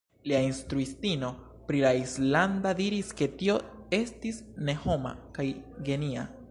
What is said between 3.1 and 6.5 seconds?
ke tio estis "ne homa" kaj "genia".